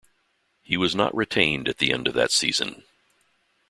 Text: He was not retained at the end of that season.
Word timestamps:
He 0.63 0.77
was 0.77 0.95
not 0.95 1.15
retained 1.15 1.67
at 1.67 1.77
the 1.77 1.93
end 1.93 2.07
of 2.07 2.15
that 2.15 2.31
season. 2.31 2.85